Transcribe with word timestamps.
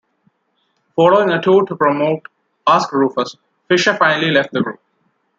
Following 0.95 1.29
a 1.29 1.39
tour 1.39 1.63
to 1.67 1.75
promote 1.75 2.23
"Ask 2.65 2.91
Rufus", 2.91 3.35
Fischer 3.67 3.93
finally 3.95 4.31
left 4.31 4.51
the 4.51 4.61
group. 4.61 4.79